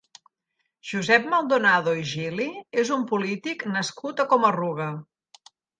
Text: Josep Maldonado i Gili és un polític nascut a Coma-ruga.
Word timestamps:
Josep 0.91 1.27
Maldonado 1.33 1.95
i 2.05 2.07
Gili 2.13 2.49
és 2.85 2.95
un 2.99 3.07
polític 3.15 3.65
nascut 3.79 4.25
a 4.27 4.31
Coma-ruga. 4.35 4.95